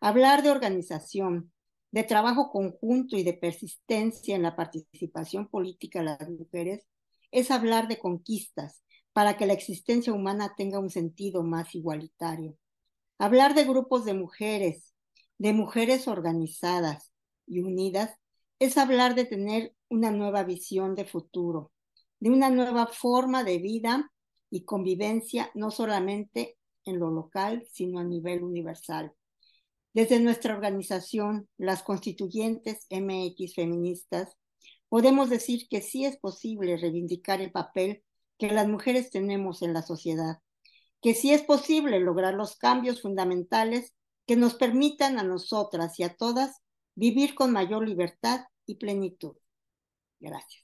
[0.00, 1.51] Hablar de organización,
[1.92, 6.86] de trabajo conjunto y de persistencia en la participación política de las mujeres
[7.30, 8.82] es hablar de conquistas
[9.12, 12.56] para que la existencia humana tenga un sentido más igualitario.
[13.18, 14.94] Hablar de grupos de mujeres,
[15.36, 17.12] de mujeres organizadas
[17.46, 18.16] y unidas,
[18.58, 21.72] es hablar de tener una nueva visión de futuro,
[22.20, 24.10] de una nueva forma de vida
[24.50, 29.12] y convivencia, no solamente en lo local, sino a nivel universal.
[29.94, 34.36] Desde nuestra organización, las constituyentes MX feministas,
[34.88, 38.02] podemos decir que sí es posible reivindicar el papel
[38.38, 40.38] que las mujeres tenemos en la sociedad,
[41.02, 43.92] que sí es posible lograr los cambios fundamentales
[44.26, 46.62] que nos permitan a nosotras y a todas
[46.94, 49.36] vivir con mayor libertad y plenitud.
[50.20, 50.62] Gracias.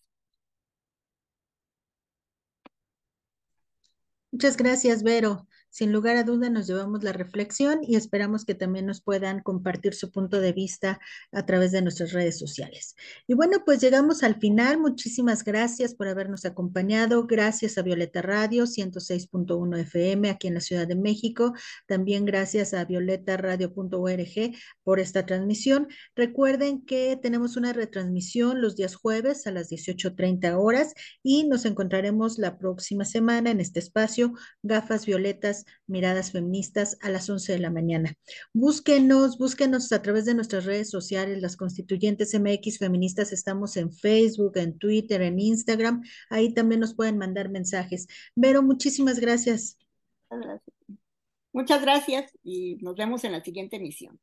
[4.31, 5.47] Muchas gracias, Vero.
[5.71, 9.95] Sin lugar a duda nos llevamos la reflexión y esperamos que también nos puedan compartir
[9.95, 10.99] su punto de vista
[11.33, 12.97] a través de nuestras redes sociales.
[13.27, 14.79] Y bueno, pues llegamos al final.
[14.79, 17.27] Muchísimas gracias por habernos acompañado.
[17.27, 21.53] Gracias a Violeta Radio 106.1 FM aquí en la Ciudad de México.
[21.87, 25.89] También gracias a violetaradio.org por esta transmisión.
[26.17, 32.39] Recuerden que tenemos una retransmisión los días jueves a las 18.30 horas y nos encontraremos
[32.39, 37.71] la próxima semana en este espacio Gafas Violetas Miradas Feministas a las 11 de la
[37.71, 38.15] mañana.
[38.53, 44.57] Búsquenos, búsquenos a través de nuestras redes sociales, las constituyentes MX Feministas, estamos en Facebook,
[44.57, 48.07] en Twitter, en Instagram, ahí también nos pueden mandar mensajes.
[48.35, 49.79] Vero, muchísimas gracias.
[51.53, 54.21] Muchas gracias y nos vemos en la siguiente emisión.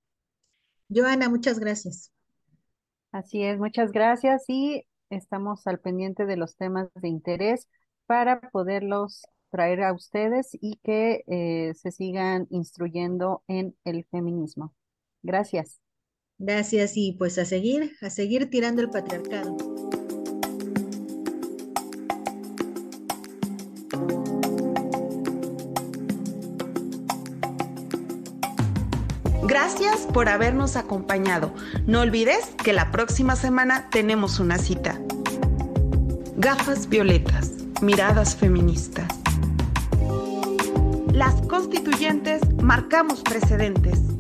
[0.90, 2.12] Joana, muchas gracias.
[3.12, 7.68] Así es, muchas gracias y estamos al pendiente de los temas de interés
[8.06, 9.24] para poderlos
[9.56, 14.74] traer a ustedes y que eh, se sigan instruyendo en el feminismo.
[15.24, 15.80] Gracias.
[16.38, 19.56] Gracias y pues a seguir, a seguir tirando el patriarcado.
[29.44, 31.54] Gracias por habernos acompañado.
[31.88, 35.00] No olvides que la próxima semana tenemos una cita.
[36.36, 39.25] Gafas violetas, miradas feministas.
[41.16, 44.15] Las constituyentes marcamos precedentes.